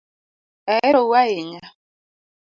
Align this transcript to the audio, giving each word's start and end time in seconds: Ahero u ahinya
Ahero 0.73 1.01
u 1.09 1.13
ahinya 1.21 1.63